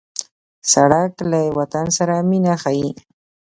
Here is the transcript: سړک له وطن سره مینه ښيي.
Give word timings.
سړک 0.71 1.13
له 1.31 1.39
وطن 1.57 1.87
سره 1.97 2.15
مینه 2.29 2.53
ښيي. 2.61 2.89